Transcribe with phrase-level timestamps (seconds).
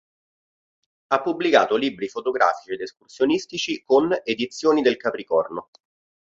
[1.11, 5.69] Ha pubblicato libri fotografici ed escursionistici con "Edizioni del Capricorno".